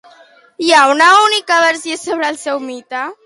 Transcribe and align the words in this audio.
Hi 0.67 0.71
ha 0.77 0.79
una 0.93 1.09
única 1.27 1.59
versió 1.65 1.99
sobre 2.07 2.29
el 2.33 2.43
seu 2.47 2.65
mite? 2.71 3.05